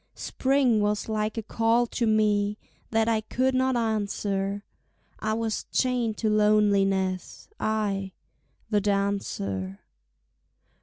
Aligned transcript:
Spring 0.15 0.81
was 0.81 1.07
like 1.07 1.37
a 1.37 1.43
call 1.43 1.85
to 1.85 2.07
me 2.07 2.57
That 2.89 3.07
I 3.07 3.21
could 3.21 3.53
not 3.53 3.75
answer, 3.75 4.63
I 5.19 5.35
was 5.35 5.67
chained 5.71 6.17
to 6.17 6.27
loneliness, 6.31 7.47
I, 7.59 8.13
the 8.71 8.81
dancer. 8.81 9.81